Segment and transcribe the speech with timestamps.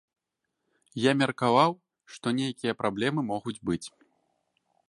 [1.01, 1.71] Я меркаваў,
[2.15, 3.83] што нейкія праблемы могуць быць.